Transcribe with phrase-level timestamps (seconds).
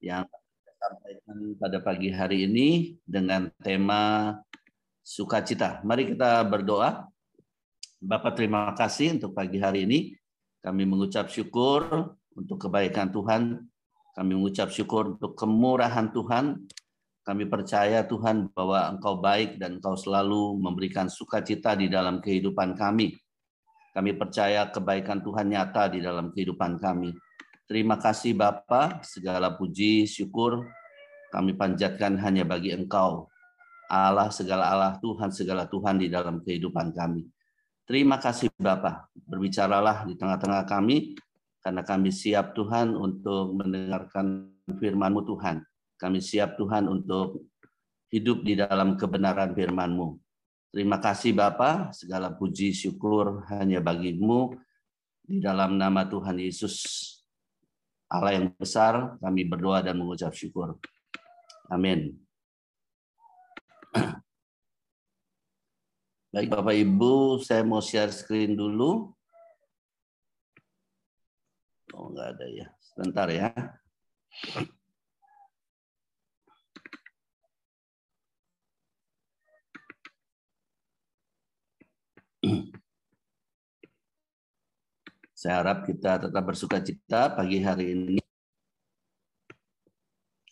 [0.00, 0.24] yang
[0.80, 4.32] sampaikan pada pagi hari ini dengan tema
[5.04, 5.84] sukacita.
[5.84, 7.04] Mari kita berdoa.
[8.00, 10.16] Bapak terima kasih untuk pagi hari ini.
[10.64, 13.60] Kami mengucap syukur untuk kebaikan Tuhan.
[14.16, 16.64] Kami mengucap syukur untuk kemurahan Tuhan.
[17.20, 23.12] Kami percaya Tuhan bahwa Engkau baik dan Engkau selalu memberikan sukacita di dalam kehidupan kami.
[23.92, 27.12] Kami percaya kebaikan Tuhan nyata di dalam kehidupan kami.
[27.70, 30.66] Terima kasih Bapa, segala puji, syukur
[31.30, 33.30] kami panjatkan hanya bagi Engkau.
[33.86, 37.30] Allah, segala Allah, Tuhan, segala Tuhan di dalam kehidupan kami.
[37.86, 41.14] Terima kasih Bapa, berbicaralah di tengah-tengah kami,
[41.62, 45.62] karena kami siap Tuhan untuk mendengarkan firman-Mu Tuhan.
[45.94, 47.54] Kami siap Tuhan untuk
[48.10, 50.18] hidup di dalam kebenaran firman-Mu.
[50.74, 54.58] Terima kasih Bapa, segala puji syukur hanya bagimu
[55.22, 56.82] di dalam nama Tuhan Yesus
[58.10, 60.74] Allah yang besar, kami berdoa dan mengucap syukur.
[61.70, 62.18] Amin.
[66.34, 69.14] Baik Bapak Ibu, saya mau share screen dulu.
[71.94, 72.66] Oh, enggak ada ya.
[72.82, 73.54] Sebentar ya.
[85.40, 88.20] Saya harap kita tetap bersuka cita pagi hari ini.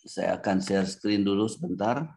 [0.01, 2.09] Saya akan share screen dulu sebentar.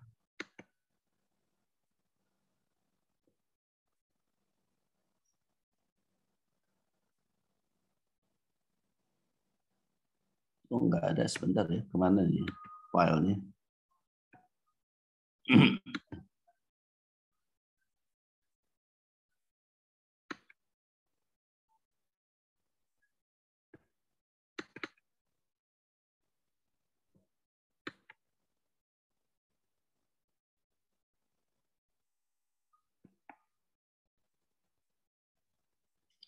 [10.73, 11.84] Oh, enggak ada sebentar ya.
[11.84, 12.48] Ke mana nih
[12.89, 13.36] filenya?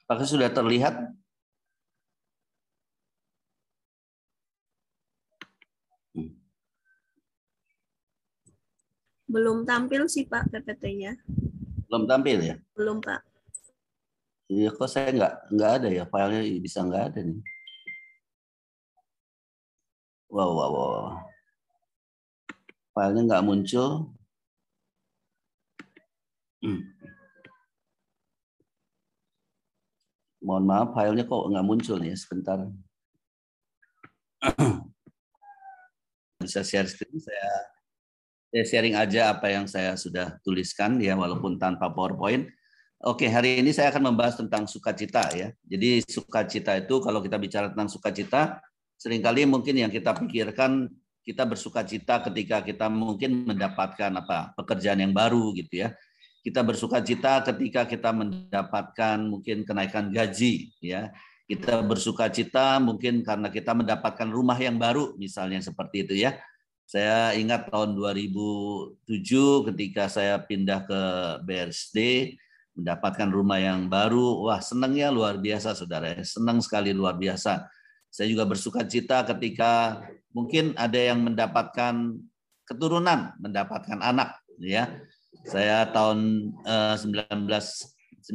[0.05, 0.95] Apakah sudah terlihat?
[9.25, 11.17] Belum tampil sih Pak PPT-nya.
[11.91, 12.55] Belum tampil ya?
[12.77, 13.25] Belum Pak.
[14.47, 17.41] Iya kok saya nggak nggak ada ya filenya bisa nggak ada nih.
[20.31, 21.07] Wow wow wow.
[22.95, 24.13] Filenya nggak muncul.
[26.63, 26.94] Hmm.
[30.45, 32.61] Mohon maaf, filenya kok nggak muncul nih, sebentar.
[36.45, 37.49] Bisa share screen, saya,
[38.53, 42.45] saya sharing aja apa yang saya sudah tuliskan ya, walaupun tanpa PowerPoint.
[43.01, 45.49] Oke, hari ini saya akan membahas tentang sukacita ya.
[45.65, 48.61] Jadi sukacita itu kalau kita bicara tentang sukacita,
[49.01, 50.93] sering kali mungkin yang kita pikirkan
[51.25, 55.97] kita bersukacita ketika kita mungkin mendapatkan apa pekerjaan yang baru gitu ya
[56.45, 61.09] kita bersuka cita ketika kita mendapatkan mungkin kenaikan gaji ya.
[61.49, 66.37] Kita bersuka cita mungkin karena kita mendapatkan rumah yang baru misalnya seperti itu ya.
[66.85, 69.09] Saya ingat tahun 2007
[69.73, 71.01] ketika saya pindah ke
[71.49, 71.99] BRSD
[72.77, 74.45] mendapatkan rumah yang baru.
[74.45, 77.65] Wah senangnya luar biasa saudara senang sekali luar biasa.
[78.13, 80.05] Saya juga bersuka cita ketika
[80.37, 82.21] mungkin ada yang mendapatkan
[82.69, 84.89] keturunan mendapatkan anak ya
[85.43, 88.31] saya tahun uh, 1996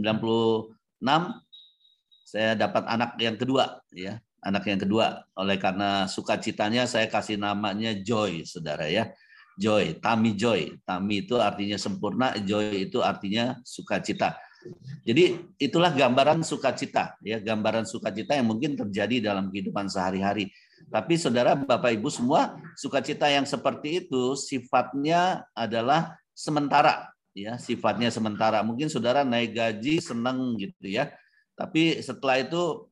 [2.30, 5.26] saya dapat anak yang kedua ya, anak yang kedua.
[5.34, 9.10] Oleh karena sukacitanya saya kasih namanya Joy, Saudara ya.
[9.58, 10.78] Joy, Tami Joy.
[10.86, 14.38] Tami itu artinya sempurna, Joy itu artinya sukacita.
[15.08, 20.52] Jadi itulah gambaran sukacita ya, gambaran sukacita yang mungkin terjadi dalam kehidupan sehari-hari.
[20.90, 28.64] Tapi saudara, Bapak Ibu semua, sukacita yang seperti itu sifatnya adalah sementara ya sifatnya sementara.
[28.64, 31.12] Mungkin saudara naik gaji senang gitu ya.
[31.60, 32.88] Tapi setelah itu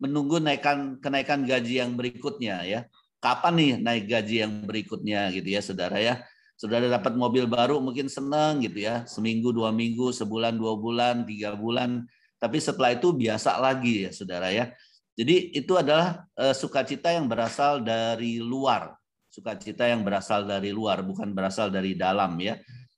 [0.00, 2.80] menunggu naikan kenaikan gaji yang berikutnya ya.
[3.20, 6.24] Kapan nih naik gaji yang berikutnya gitu ya saudara ya?
[6.56, 9.04] Saudara dapat mobil baru mungkin senang gitu ya.
[9.04, 12.08] Seminggu dua minggu sebulan dua bulan tiga bulan.
[12.40, 14.72] Tapi setelah itu biasa lagi ya saudara ya.
[15.16, 18.96] Jadi itu adalah uh, sukacita yang berasal dari luar.
[19.32, 22.56] Sukacita yang berasal dari luar bukan berasal dari dalam ya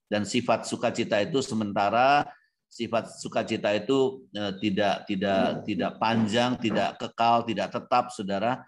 [0.09, 2.25] dan sifat sukacita itu sementara
[2.69, 8.61] sifat sukacita itu eh, tidak tidak tidak panjang, tidak kekal, tidak tetap, saudara,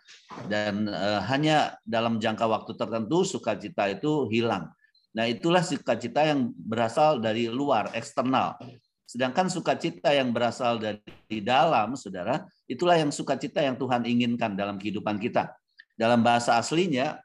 [0.49, 4.73] dan eh, hanya dalam jangka waktu tertentu sukacita itu hilang.
[5.13, 8.57] Nah itulah sukacita yang berasal dari luar, eksternal.
[9.05, 15.19] Sedangkan sukacita yang berasal dari dalam, saudara, itulah yang sukacita yang Tuhan inginkan dalam kehidupan
[15.19, 15.51] kita.
[15.99, 17.19] Dalam bahasa aslinya,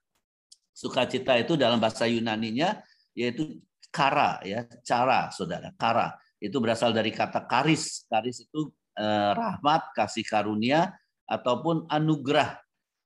[0.75, 2.83] Sukacita itu dalam bahasa Yunaninya
[3.15, 3.63] yaitu
[3.95, 6.11] kara ya, cara Saudara, kara.
[6.35, 8.03] Itu berasal dari kata karis.
[8.11, 8.67] Karis itu
[8.99, 10.91] eh, rahmat, kasih karunia
[11.23, 12.59] ataupun anugerah.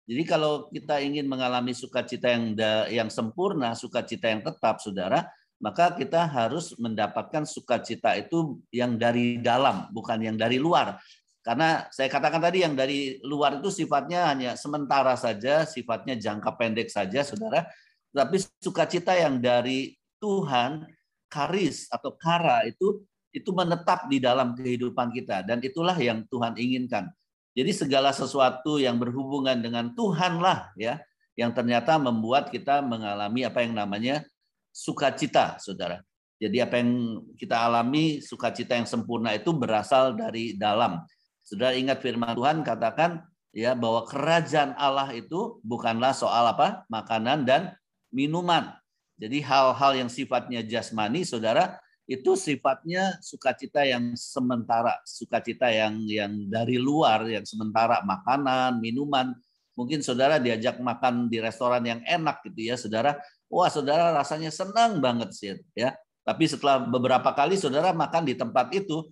[0.10, 2.58] Jadi kalau kita ingin mengalami sukacita yang
[2.90, 5.30] yang sempurna, sukacita yang tetap, Saudara,
[5.62, 10.98] maka kita harus mendapatkan sukacita itu yang dari dalam, bukan yang dari luar.
[11.44, 16.88] Karena saya katakan tadi yang dari luar itu sifatnya hanya sementara saja, sifatnya jangka pendek
[16.88, 17.68] saja, saudara.
[18.10, 20.86] Tapi sukacita yang dari Tuhan,
[21.32, 27.10] karis atau kara itu itu menetap di dalam kehidupan kita dan itulah yang Tuhan inginkan.
[27.54, 31.02] Jadi segala sesuatu yang berhubungan dengan Tuhanlah ya
[31.38, 34.26] yang ternyata membuat kita mengalami apa yang namanya
[34.74, 36.02] sukacita, Saudara.
[36.40, 41.04] Jadi apa yang kita alami sukacita yang sempurna itu berasal dari dalam.
[41.44, 46.88] Sudah ingat firman Tuhan katakan ya bahwa kerajaan Allah itu bukanlah soal apa?
[46.88, 47.62] makanan dan
[48.08, 48.79] minuman.
[49.20, 51.76] Jadi hal-hal yang sifatnya jasmani Saudara
[52.10, 59.36] itu sifatnya sukacita yang sementara, sukacita yang yang dari luar yang sementara makanan, minuman.
[59.78, 63.20] Mungkin Saudara diajak makan di restoran yang enak gitu ya, Saudara.
[63.52, 65.94] Wah, Saudara rasanya senang banget sih ya.
[66.26, 69.06] Tapi setelah beberapa kali Saudara makan di tempat itu,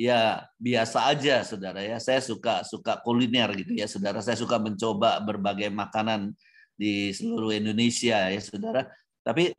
[0.00, 5.20] ya biasa aja saudara ya saya suka suka kuliner gitu ya saudara saya suka mencoba
[5.20, 6.32] berbagai makanan
[6.72, 8.88] di seluruh Indonesia ya saudara
[9.20, 9.54] tapi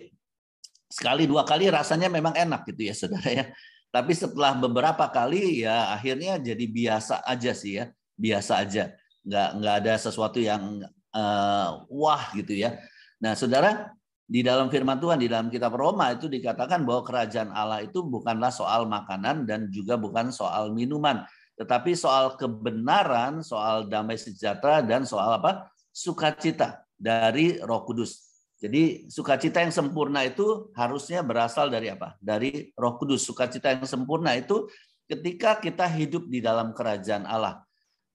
[0.91, 3.45] sekali dua kali rasanya memang enak gitu ya saudara ya
[3.91, 7.85] tapi setelah beberapa kali ya akhirnya jadi biasa aja sih ya
[8.15, 8.83] biasa aja
[9.21, 12.79] nggak nggak ada sesuatu yang uh, wah gitu ya
[13.21, 13.93] nah saudara
[14.31, 18.47] di dalam firman Tuhan di dalam kitab Roma itu dikatakan bahwa kerajaan Allah itu bukanlah
[18.47, 21.27] soal makanan dan juga bukan soal minuman,
[21.59, 25.67] tetapi soal kebenaran, soal damai sejahtera dan soal apa?
[25.91, 28.30] sukacita dari Roh Kudus.
[28.61, 32.13] Jadi sukacita yang sempurna itu harusnya berasal dari apa?
[32.21, 33.25] Dari Roh Kudus.
[33.25, 34.69] Sukacita yang sempurna itu
[35.09, 37.65] ketika kita hidup di dalam kerajaan Allah.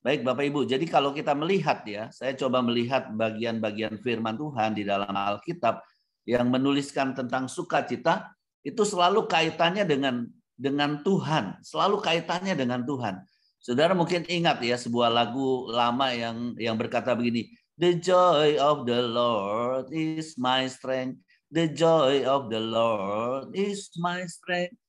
[0.07, 4.87] Baik Bapak Ibu, jadi kalau kita melihat ya, saya coba melihat bagian-bagian firman Tuhan di
[4.87, 5.83] dalam Alkitab,
[6.23, 8.31] yang menuliskan tentang sukacita
[8.63, 13.19] itu selalu kaitannya dengan dengan Tuhan, selalu kaitannya dengan Tuhan.
[13.59, 19.05] Saudara mungkin ingat ya sebuah lagu lama yang yang berkata begini, The joy of the
[19.05, 21.21] Lord is my strength.
[21.53, 24.81] The joy of the Lord is my strength.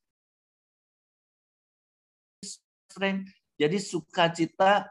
[2.88, 3.28] Strength.
[3.60, 4.88] Jadi sukacita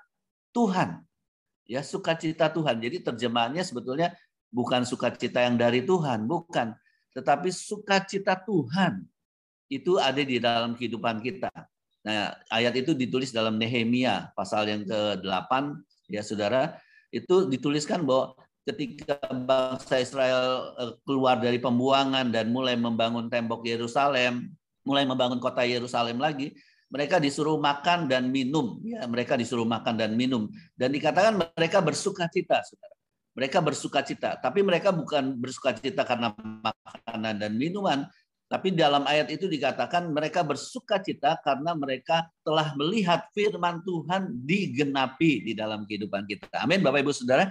[0.52, 1.00] Tuhan.
[1.64, 2.78] Ya, sukacita Tuhan.
[2.78, 4.12] Jadi terjemahannya sebetulnya
[4.52, 6.72] bukan sukacita yang dari Tuhan, bukan,
[7.12, 9.04] tetapi sukacita Tuhan
[9.66, 11.50] itu ada di dalam kehidupan kita.
[12.06, 15.52] Nah, ayat itu ditulis dalam Nehemia pasal yang ke-8
[16.06, 16.78] ya Saudara,
[17.16, 18.36] itu dituliskan bahwa
[18.66, 24.52] ketika bangsa Israel eh, keluar dari pembuangan dan mulai membangun tembok Yerusalem,
[24.84, 26.52] mulai membangun kota Yerusalem lagi,
[26.92, 28.78] mereka disuruh makan dan minum.
[28.84, 30.52] Ya mereka disuruh makan dan minum.
[30.76, 32.60] Dan dikatakan mereka bersuka cita
[33.36, 38.08] mereka bersuka cita, tapi mereka bukan bersuka cita karena makanan dan minuman,
[38.46, 45.43] tapi dalam ayat itu dikatakan mereka bersuka cita karena mereka telah melihat firman Tuhan digenapi
[45.43, 46.62] di dalam kehidupan kita.
[46.62, 47.50] Amin, Bapak Ibu Saudara.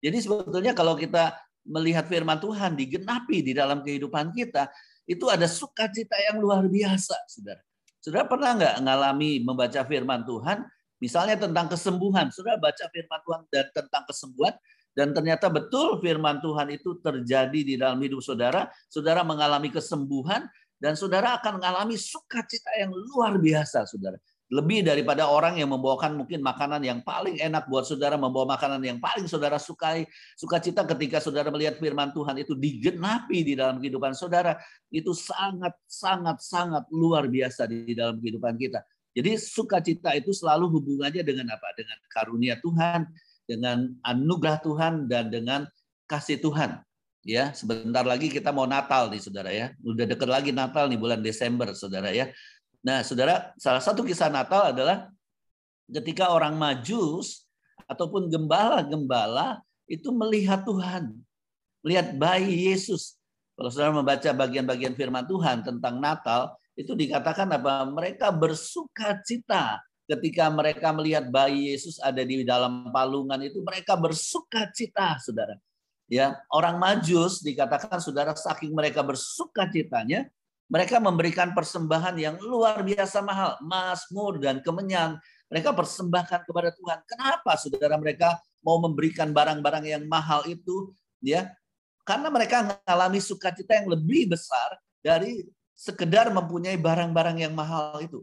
[0.00, 1.36] Jadi sebetulnya kalau kita
[1.68, 4.72] melihat firman Tuhan digenapi di dalam kehidupan kita,
[5.04, 7.60] itu ada sukacita yang luar biasa, Saudara.
[8.00, 10.64] Saudara pernah nggak mengalami membaca firman Tuhan,
[10.96, 14.54] Misalnya tentang kesembuhan, sudah baca firman Tuhan dan tentang kesembuhan
[14.96, 20.48] dan ternyata betul firman Tuhan itu terjadi di dalam hidup saudara, saudara mengalami kesembuhan
[20.80, 24.16] dan saudara akan mengalami sukacita yang luar biasa, saudara.
[24.46, 28.96] Lebih daripada orang yang membawakan mungkin makanan yang paling enak buat saudara, membawa makanan yang
[29.02, 30.06] paling saudara sukai.
[30.38, 34.54] Sukacita ketika saudara melihat firman Tuhan itu digenapi di dalam kehidupan saudara.
[34.86, 38.86] Itu sangat, sangat, sangat luar biasa di dalam kehidupan kita.
[39.18, 41.66] Jadi sukacita itu selalu hubungannya dengan apa?
[41.74, 43.10] Dengan karunia Tuhan,
[43.46, 45.64] dengan anugerah Tuhan dan dengan
[46.10, 46.82] kasih Tuhan.
[47.26, 49.74] Ya, sebentar lagi kita mau Natal nih Saudara ya.
[49.82, 52.30] Udah deket lagi Natal nih bulan Desember Saudara ya.
[52.86, 55.10] Nah, Saudara, salah satu kisah Natal adalah
[55.90, 57.46] ketika orang Majus
[57.90, 59.58] ataupun gembala-gembala
[59.90, 61.14] itu melihat Tuhan.
[61.82, 63.18] Melihat bayi Yesus.
[63.58, 67.88] Kalau Saudara membaca bagian-bagian firman Tuhan tentang Natal, itu dikatakan apa?
[67.90, 74.70] Mereka bersuka cita ketika mereka melihat bayi Yesus ada di dalam palungan itu mereka bersuka
[74.70, 75.58] cita, Saudara.
[76.06, 80.30] Ya, orang Majus dikatakan Saudara saking mereka bersuka citanya,
[80.70, 85.18] mereka memberikan persembahan yang luar biasa mahal, mazmur dan kemenyan.
[85.50, 87.02] Mereka persembahkan kepada Tuhan.
[87.06, 90.94] Kenapa Saudara mereka mau memberikan barang-barang yang mahal itu?
[91.18, 91.50] Ya,
[92.06, 95.42] Karena mereka mengalami sukacita yang lebih besar dari
[95.74, 98.22] sekedar mempunyai barang-barang yang mahal itu.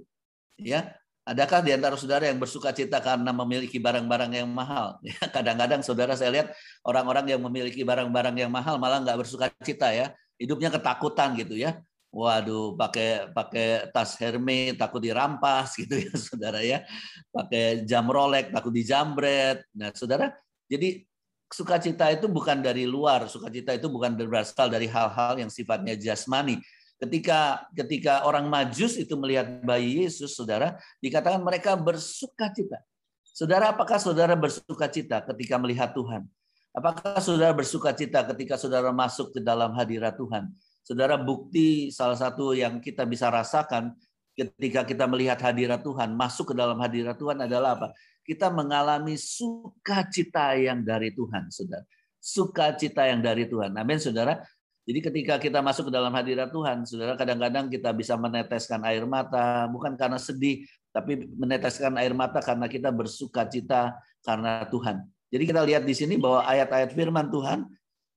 [0.55, 4.99] Ya, Adakah di antara saudara yang bersuka cita karena memiliki barang-barang yang mahal?
[5.07, 6.47] Ya, kadang-kadang saudara saya lihat
[6.83, 11.79] orang-orang yang memiliki barang-barang yang mahal malah nggak bersuka cita ya, hidupnya ketakutan gitu ya.
[12.13, 16.83] Waduh, pakai pakai tas Hermes takut dirampas gitu ya, saudara ya.
[17.31, 19.63] Pakai jam Rolex takut dijambret.
[19.71, 20.35] Nah, saudara,
[20.67, 21.07] jadi
[21.47, 26.59] sukacita itu bukan dari luar, sukacita itu bukan berasal dari hal-hal yang sifatnya jasmani,
[27.03, 32.79] Ketika ketika orang Majus itu melihat bayi Yesus, saudara, dikatakan mereka bersuka cita.
[33.27, 36.23] Saudara, apakah saudara bersuka cita ketika melihat Tuhan?
[36.71, 40.47] Apakah saudara bersuka cita ketika saudara masuk ke dalam hadirat Tuhan?
[40.79, 43.93] Saudara, bukti salah satu yang kita bisa rasakan
[44.33, 47.87] ketika kita melihat hadirat Tuhan, masuk ke dalam hadirat Tuhan adalah apa?
[48.23, 51.83] Kita mengalami sukacita yang dari Tuhan, saudara.
[52.23, 53.75] Sukacita yang dari Tuhan.
[53.75, 54.39] Amin, saudara.
[54.83, 59.71] Jadi ketika kita masuk ke dalam hadirat Tuhan, saudara kadang-kadang kita bisa meneteskan air mata,
[59.71, 63.95] bukan karena sedih, tapi meneteskan air mata karena kita bersuka cita
[64.27, 65.07] karena Tuhan.
[65.31, 67.65] Jadi kita lihat di sini bahwa ayat-ayat firman Tuhan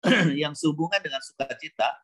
[0.43, 2.03] yang sehubungan dengan sukacita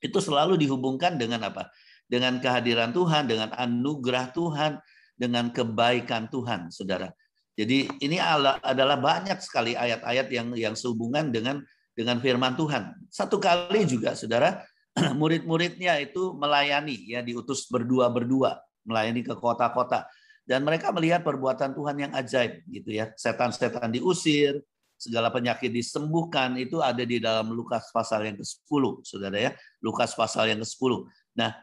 [0.00, 1.68] itu selalu dihubungkan dengan apa?
[2.06, 4.78] Dengan kehadiran Tuhan, dengan anugerah Tuhan,
[5.18, 7.10] dengan kebaikan Tuhan, saudara.
[7.58, 11.60] Jadi ini adalah banyak sekali ayat-ayat yang yang sehubungan dengan
[12.00, 12.96] dengan firman Tuhan.
[13.12, 14.64] Satu kali juga saudara,
[15.20, 18.56] murid-muridnya itu melayani ya diutus berdua-berdua
[18.88, 20.08] melayani ke kota-kota
[20.48, 23.12] dan mereka melihat perbuatan Tuhan yang ajaib gitu ya.
[23.14, 24.64] Setan-setan diusir,
[24.96, 29.52] segala penyakit disembuhkan itu ada di dalam Lukas pasal yang ke-10, Saudara ya.
[29.84, 31.06] Lukas pasal yang ke-10.
[31.36, 31.54] Nah,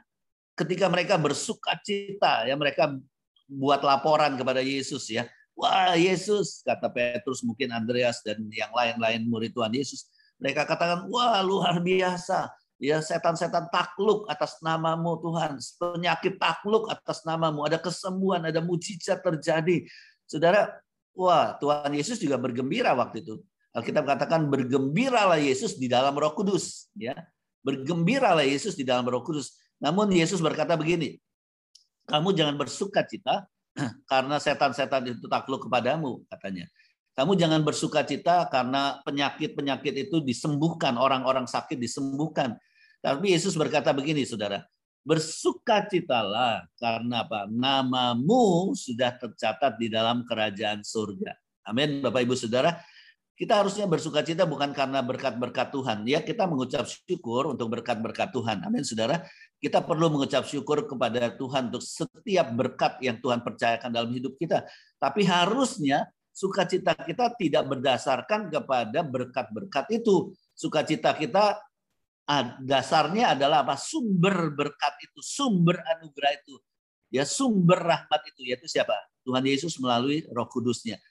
[0.53, 2.93] ketika mereka bersuka cita ya mereka
[3.49, 5.25] buat laporan kepada Yesus ya.
[5.57, 10.05] Wah, Yesus kata Petrus, mungkin Andreas dan yang lain-lain murid Tuhan Yesus
[10.37, 12.49] mereka katakan, wah luar biasa.
[12.77, 15.57] Ya setan-setan takluk atas namamu Tuhan.
[15.57, 17.65] Penyakit takluk atas namamu.
[17.65, 19.89] Ada kesembuhan, ada mujizat terjadi.
[20.29, 20.77] Saudara,
[21.17, 23.41] wah Tuhan Yesus juga bergembira waktu itu.
[23.73, 27.17] Alkitab katakan bergembiralah Yesus di dalam Roh Kudus, ya.
[27.65, 29.57] Bergembiralah Yesus di dalam Roh Kudus.
[29.81, 31.17] Namun Yesus berkata begini,
[32.09, 33.45] kamu jangan bersuka cita
[34.11, 36.65] karena setan-setan itu takluk kepadamu, katanya.
[37.17, 42.53] Kamu jangan bersuka cita karena penyakit-penyakit itu disembuhkan, orang-orang sakit disembuhkan.
[43.01, 44.61] Tapi Yesus berkata begini, saudara,
[45.01, 47.49] bersukacitalah karena apa?
[47.49, 51.33] Namamu sudah tercatat di dalam kerajaan surga.
[51.65, 52.77] Amin, Bapak Ibu Saudara.
[53.33, 56.05] Kita harusnya bersuka cita bukan karena berkat-berkat Tuhan.
[56.05, 58.61] Ya, kita mengucap syukur untuk berkat-berkat Tuhan.
[58.61, 59.25] Amin, Saudara.
[59.57, 64.65] Kita perlu mengucap syukur kepada Tuhan untuk setiap berkat yang Tuhan percayakan dalam hidup kita.
[65.01, 66.05] Tapi harusnya
[66.37, 70.37] sukacita kita tidak berdasarkan kepada berkat-berkat itu.
[70.53, 71.57] Sukacita kita
[72.29, 73.73] ah, dasarnya adalah apa?
[73.73, 76.61] Sumber berkat itu, sumber anugerah itu.
[77.09, 78.93] Ya, sumber rahmat itu yaitu siapa?
[79.25, 81.01] Tuhan Yesus melalui Roh Kudusnya.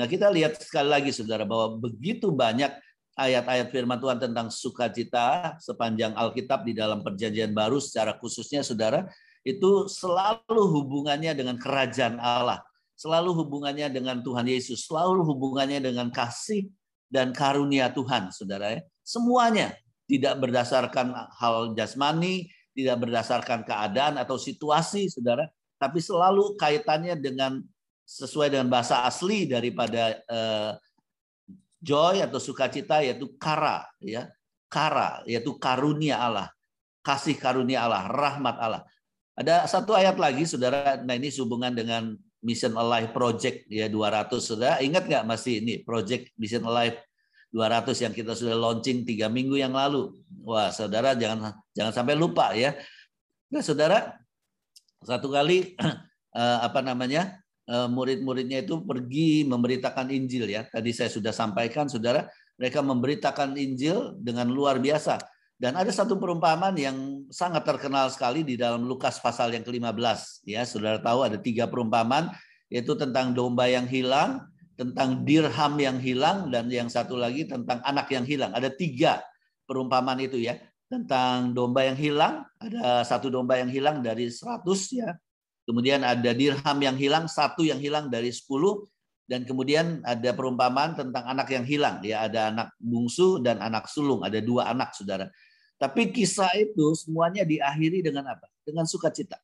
[0.00, 2.72] Nah, kita lihat sekali lagi Saudara bahwa begitu banyak
[3.20, 9.04] ayat-ayat firman Tuhan tentang sukacita sepanjang Alkitab di dalam Perjanjian Baru secara khususnya Saudara
[9.44, 12.64] itu selalu hubungannya dengan kerajaan Allah
[13.00, 16.68] selalu hubungannya dengan Tuhan Yesus, selalu hubungannya dengan kasih
[17.08, 18.80] dan karunia Tuhan, saudara ya.
[19.00, 19.72] Semuanya
[20.04, 25.48] tidak berdasarkan hal jasmani, tidak berdasarkan keadaan atau situasi, saudara,
[25.80, 27.64] tapi selalu kaitannya dengan
[28.04, 30.76] sesuai dengan bahasa asli daripada uh,
[31.80, 34.28] joy atau sukacita yaitu kara, ya
[34.68, 36.52] kara yaitu karunia Allah,
[37.00, 38.82] kasih karunia Allah, rahmat Allah.
[39.40, 41.00] Ada satu ayat lagi, saudara.
[41.00, 46.32] Nah ini hubungan dengan Mission Alive Project ya 200 sudah ingat nggak masih ini Project
[46.40, 46.96] Mission Alive
[47.52, 50.14] 200 yang kita sudah launching tiga minggu yang lalu?
[50.46, 52.72] Wah saudara jangan jangan sampai lupa ya.
[53.50, 54.16] Nah saudara
[55.02, 55.74] satu kali
[56.40, 60.64] eh, apa namanya eh, murid-muridnya itu pergi memberitakan Injil ya.
[60.64, 62.24] Tadi saya sudah sampaikan saudara
[62.56, 65.18] mereka memberitakan Injil dengan luar biasa
[65.60, 70.48] dan ada satu perumpamaan yang sangat terkenal sekali di dalam Lukas pasal yang ke-15.
[70.48, 72.32] Ya, saudara tahu ada tiga perumpamaan,
[72.72, 74.40] yaitu tentang domba yang hilang,
[74.80, 78.56] tentang dirham yang hilang, dan yang satu lagi tentang anak yang hilang.
[78.56, 79.20] Ada tiga
[79.68, 80.56] perumpamaan itu ya.
[80.88, 84.64] Tentang domba yang hilang, ada satu domba yang hilang dari 100
[84.96, 85.12] ya.
[85.68, 88.48] Kemudian ada dirham yang hilang, satu yang hilang dari 10,
[89.28, 94.26] dan kemudian ada perumpamaan tentang anak yang hilang ya ada anak bungsu dan anak sulung
[94.26, 95.30] ada dua anak saudara
[95.80, 98.44] tapi kisah itu semuanya diakhiri dengan apa?
[98.60, 99.40] Dengan sukacita.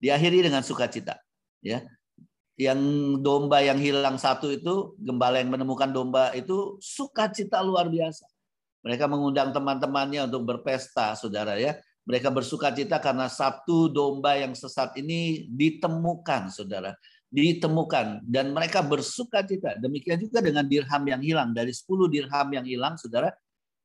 [0.00, 1.20] Diakhiri dengan sukacita.
[1.60, 1.84] Ya,
[2.58, 2.80] yang
[3.22, 8.26] domba yang hilang satu itu, gembala yang menemukan domba itu sukacita luar biasa.
[8.82, 11.78] Mereka mengundang teman-temannya untuk berpesta, saudara ya.
[12.02, 16.98] Mereka bersuka cita karena satu domba yang sesat ini ditemukan, saudara.
[17.30, 18.26] Ditemukan.
[18.26, 19.78] Dan mereka bersuka cita.
[19.78, 21.54] Demikian juga dengan dirham yang hilang.
[21.54, 23.30] Dari 10 dirham yang hilang, saudara,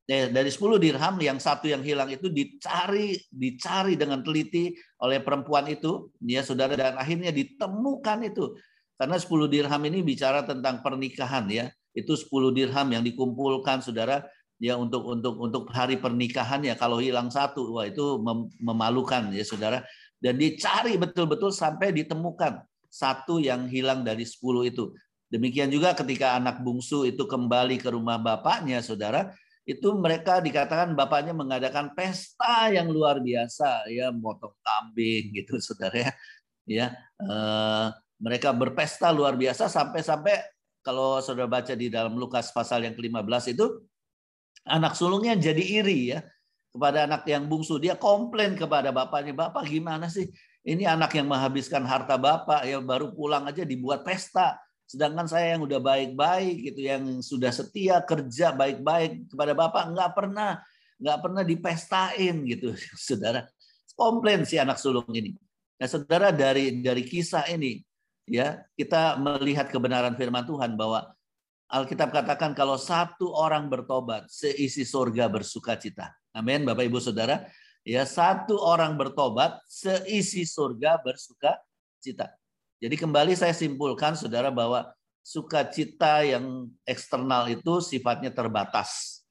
[0.03, 6.11] dari 10 dirham yang satu yang hilang itu dicari dicari dengan teliti oleh perempuan itu
[6.19, 8.51] ya saudara dan akhirnya ditemukan itu.
[8.99, 11.71] Karena 10 dirham ini bicara tentang pernikahan ya.
[11.95, 14.27] Itu 10 dirham yang dikumpulkan saudara
[14.59, 16.75] ya untuk untuk untuk hari pernikahan ya.
[16.75, 18.19] Kalau hilang satu wah itu
[18.59, 19.87] memalukan ya saudara.
[20.19, 22.59] Dan dicari betul-betul sampai ditemukan
[22.91, 24.91] satu yang hilang dari 10 itu.
[25.31, 31.31] Demikian juga ketika anak bungsu itu kembali ke rumah bapaknya saudara itu mereka dikatakan bapaknya
[31.31, 36.11] mengadakan pesta yang luar biasa ya motong kambing gitu saudara ya.
[36.63, 36.87] Ya
[37.19, 37.87] eh,
[38.23, 40.39] mereka berpesta luar biasa sampai-sampai
[40.83, 43.83] kalau saudara baca di dalam Lukas pasal yang ke-15 itu
[44.67, 46.19] anak sulungnya jadi iri ya
[46.71, 47.79] kepada anak yang bungsu.
[47.79, 50.27] Dia komplain kepada bapaknya bapak gimana sih?
[50.63, 54.55] Ini anak yang menghabiskan harta bapak ya baru pulang aja dibuat pesta
[54.85, 60.61] Sedangkan saya yang udah baik-baik gitu, yang sudah setia kerja baik-baik kepada Bapak nggak pernah
[61.01, 62.75] nggak pernah dipestain gitu,
[63.09, 63.49] saudara.
[63.93, 65.33] Komplain si anak sulung ini.
[65.77, 67.81] Nah, saudara dari dari kisah ini
[68.23, 71.11] ya kita melihat kebenaran firman Tuhan bahwa
[71.73, 76.13] Alkitab katakan kalau satu orang bertobat, seisi surga bersuka cita.
[76.29, 77.49] Amin, Bapak Ibu Saudara.
[77.81, 81.57] Ya, satu orang bertobat, seisi surga bersuka
[81.97, 82.29] cita.
[82.83, 84.91] Jadi kembali saya simpulkan saudara bahwa
[85.23, 89.23] sukacita yang eksternal itu sifatnya terbatas.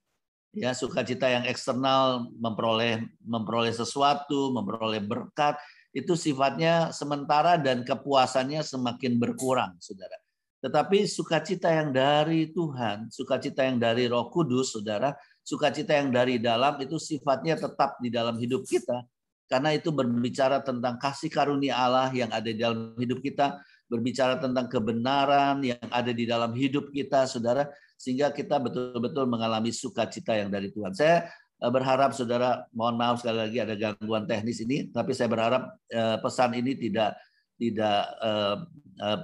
[0.56, 5.60] Ya, sukacita yang eksternal memperoleh memperoleh sesuatu, memperoleh berkat
[5.92, 10.16] itu sifatnya sementara dan kepuasannya semakin berkurang, Saudara.
[10.64, 15.12] Tetapi sukacita yang dari Tuhan, sukacita yang dari Roh Kudus, Saudara,
[15.44, 19.04] sukacita yang dari dalam itu sifatnya tetap di dalam hidup kita
[19.52, 24.64] karena itu berbicara tentang kasih karunia Allah yang ada di dalam hidup kita, berbicara tentang
[24.64, 27.68] kebenaran yang ada di dalam hidup kita, saudara,
[28.00, 30.96] sehingga kita betul-betul mengalami sukacita yang dari Tuhan.
[30.96, 31.28] Saya
[31.60, 36.16] eh, berharap saudara, mohon maaf sekali lagi ada gangguan teknis ini, tapi saya berharap eh,
[36.24, 37.20] pesan ini tidak
[37.60, 38.56] tidak eh,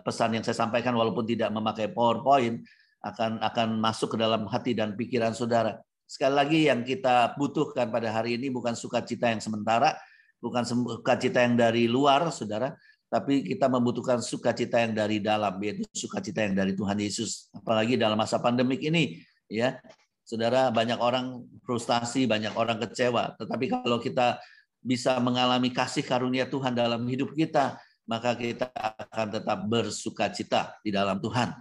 [0.04, 2.68] pesan yang saya sampaikan walaupun tidak memakai PowerPoint
[3.00, 5.80] akan akan masuk ke dalam hati dan pikiran saudara.
[6.04, 9.96] Sekali lagi yang kita butuhkan pada hari ini bukan sukacita yang sementara,
[10.38, 12.74] bukan sukacita yang dari luar, saudara,
[13.08, 17.48] tapi kita membutuhkan sukacita yang dari dalam, yaitu sukacita yang dari Tuhan Yesus.
[17.56, 19.80] Apalagi dalam masa pandemik ini, ya,
[20.28, 23.32] saudara, banyak orang frustasi, banyak orang kecewa.
[23.40, 24.36] Tetapi kalau kita
[24.84, 31.20] bisa mengalami kasih karunia Tuhan dalam hidup kita, maka kita akan tetap bersukacita di dalam
[31.20, 31.52] Tuhan.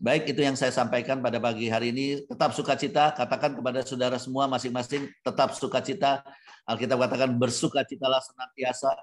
[0.00, 2.24] Baik, itu yang saya sampaikan pada pagi hari ini.
[2.24, 6.24] Tetap sukacita, katakan kepada saudara semua masing-masing, tetap sukacita.
[6.64, 8.96] Alkitab katakan bersukacitalah senantiasa,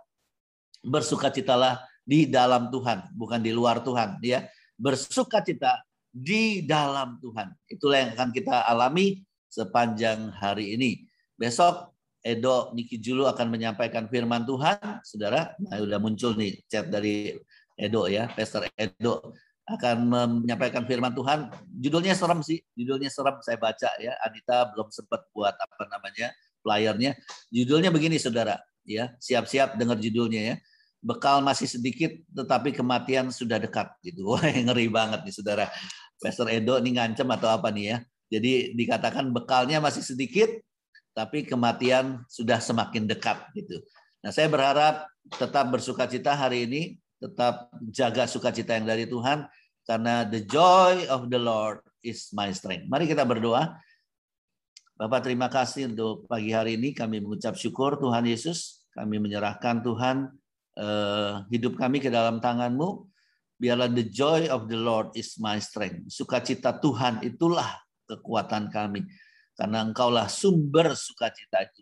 [0.81, 4.17] bersukacitalah di dalam Tuhan, bukan di luar Tuhan.
[4.25, 7.53] Ya, bersukacita di dalam Tuhan.
[7.69, 9.21] Itulah yang akan kita alami
[9.53, 11.05] sepanjang hari ini.
[11.37, 11.93] Besok
[12.25, 15.53] Edo Niki Julu akan menyampaikan firman Tuhan, saudara.
[15.61, 17.37] Nah, sudah muncul nih chat dari
[17.77, 19.97] Edo ya, Pastor Edo akan
[20.47, 21.51] menyampaikan firman Tuhan.
[21.67, 24.15] Judulnya serem sih, judulnya serem saya baca ya.
[24.23, 26.31] Anita belum sempat buat apa namanya
[26.63, 27.19] flyernya.
[27.51, 28.55] Judulnya begini saudara,
[28.87, 30.55] ya siap-siap dengar judulnya ya.
[31.03, 34.25] Bekal masih sedikit, tetapi kematian sudah dekat gitu.
[34.31, 35.65] Wah ngeri banget nih saudara.
[36.17, 37.97] Pastor Edo ini ngancem atau apa nih ya?
[38.27, 40.49] Jadi dikatakan bekalnya masih sedikit,
[41.11, 43.83] tapi kematian sudah semakin dekat gitu.
[44.23, 46.81] Nah saya berharap tetap bersuka cita hari ini,
[47.17, 49.49] tetap jaga sukacita yang dari Tuhan
[49.87, 52.85] karena the joy of the Lord is my strength.
[52.91, 53.79] Mari kita berdoa.
[54.97, 58.81] Bapak terima kasih untuk pagi hari ini kami mengucap syukur Tuhan Yesus.
[58.91, 60.27] Kami menyerahkan Tuhan
[60.75, 63.05] eh, hidup kami ke dalam tanganmu.
[63.57, 66.09] Biarlah the joy of the Lord is my strength.
[66.13, 67.77] Sukacita Tuhan itulah
[68.09, 69.05] kekuatan kami.
[69.57, 71.81] Karena engkaulah sumber sukacita itu.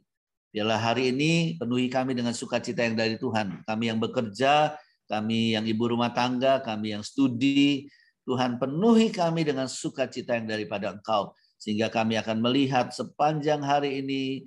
[0.56, 3.67] Biarlah hari ini penuhi kami dengan sukacita yang dari Tuhan.
[3.67, 4.71] Kami yang bekerja,
[5.06, 7.86] kami yang ibu rumah tangga, kami yang studi,
[8.26, 11.38] Tuhan penuhi kami dengan sukacita yang daripada Engkau.
[11.62, 14.44] Sehingga kami akan melihat sepanjang hari ini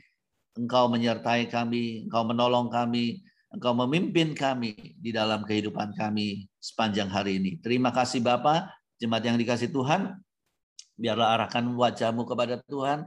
[0.58, 3.22] Engkau menyertai kami, Engkau menolong kami,
[3.54, 7.56] Engkau memimpin kami di dalam kehidupan kami sepanjang hari ini.
[7.62, 8.66] Terima kasih Bapak,
[8.98, 10.18] jemaat yang dikasih Tuhan.
[10.98, 13.06] Biarlah arahkan wajahmu kepada Tuhan.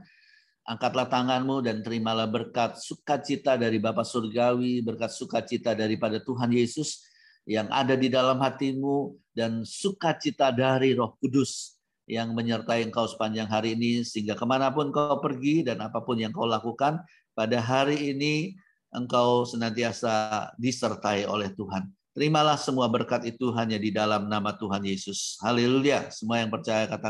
[0.64, 7.02] Angkatlah tanganmu dan terimalah berkat sukacita dari Bapak Surgawi, berkat sukacita daripada Tuhan Yesus,
[7.48, 11.76] yang ada di dalam hatimu dan sukacita dari Roh Kudus
[12.06, 16.18] yang menyertai engkau sepanjang hari ini sehingga ke mana pun kau pergi dan apa pun
[16.18, 17.02] yang kau lakukan
[17.32, 18.54] pada hari ini
[18.92, 21.88] engkau senantiasa disertai oleh Tuhan.
[22.12, 25.40] Terimalah semua berkat itu hanya di dalam nama Tuhan Yesus.
[25.40, 26.12] Haleluya.
[26.12, 27.08] Semua yang percaya katakan